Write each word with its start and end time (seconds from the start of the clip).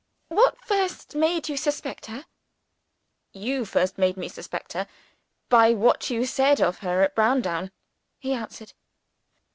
"What 0.29 0.59
first 0.59 1.13
made 1.13 1.47
you 1.47 1.55
suspect 1.55 2.07
her?" 2.07 2.25
"You 3.33 3.65
first 3.65 3.99
made 3.99 4.17
me 4.17 4.29
suspect 4.29 4.73
her, 4.73 4.87
by 5.47 5.75
what 5.75 6.09
you 6.09 6.25
said 6.25 6.59
of 6.59 6.79
her 6.79 7.03
at 7.03 7.13
Browndown," 7.13 7.71
he 8.17 8.33
answered. 8.33 8.73